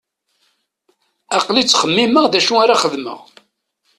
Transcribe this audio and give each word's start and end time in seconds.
Aql-i 1.37 1.63
ttxemmimeɣ 1.63 2.25
d 2.27 2.33
acu 2.39 2.53
ara 2.63 2.81
xedmeɣ. 2.81 3.19